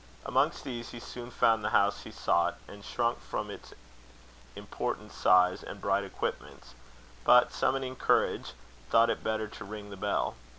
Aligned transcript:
Amongst 0.25 0.63
these 0.63 0.89
he 0.89 0.99
soon 0.99 1.29
found 1.29 1.63
the 1.63 1.69
house 1.77 2.01
he 2.05 2.11
sought, 2.11 2.55
and 2.67 2.83
shrunk 2.83 3.19
from 3.21 3.51
its 3.51 3.71
important 4.55 5.11
size 5.11 5.61
and 5.61 5.79
bright 5.79 6.03
equipments; 6.03 6.73
but, 7.23 7.53
summoning 7.53 7.95
courage, 7.95 8.53
thought 8.89 9.11
it 9.11 9.23
better 9.23 9.47
to 9.47 9.63
ring 9.63 9.91
the 9.91 9.97
bell. 9.97 10.33